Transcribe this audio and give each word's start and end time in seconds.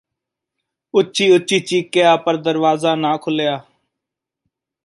ਉੱਚੀ 0.93 1.29
ਉੱਚੀ 1.31 1.59
ਚੀਕਿਆ 1.59 2.15
ਪਰ 2.17 2.37
ਦਰਵਾਜ਼ਾ 2.37 2.95
ਨਾ 2.95 3.15
ਖੁੱਲ੍ਹਿਆ 3.17 3.59